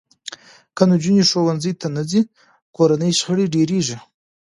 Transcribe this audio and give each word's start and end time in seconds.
که 0.75 0.83
نجونې 0.91 1.23
ښوونځي 1.29 1.71
ته 1.81 1.87
نه 1.95 2.03
ځي، 2.09 2.21
کورني 2.75 3.11
شخړې 3.19 3.45
ډېرېږي. 3.55 3.97